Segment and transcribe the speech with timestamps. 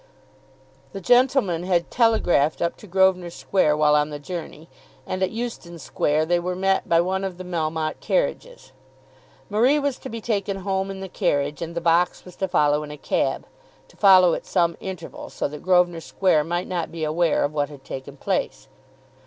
[0.93, 4.67] The gentleman had telegraphed up to Grosvenor Square while on the journey,
[5.05, 8.71] and at Euston Square they were met by one of the Melmotte carriages.
[9.47, 12.81] Marie was to be taken home in the carriage, and the box was to follow
[12.81, 13.45] in a cab;
[13.89, 17.69] to follow at some interval so that Grosvenor Square might not be aware of what
[17.69, 18.67] had taken place.